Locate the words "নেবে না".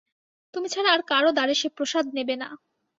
2.17-2.49